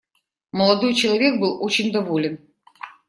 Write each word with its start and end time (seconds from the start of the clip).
Молодой 0.51 0.95
человек 0.95 1.39
был 1.39 1.63
очень 1.63 1.91
доволен. 1.91 2.39